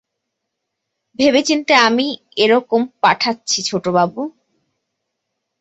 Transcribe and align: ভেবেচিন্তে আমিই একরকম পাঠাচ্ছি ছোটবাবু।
ভেবেচিন্তে 1.19 1.73
আমিই 1.87 2.11
একরকম 2.37 2.81
পাঠাচ্ছি 3.01 3.59
ছোটবাবু। 3.67 4.21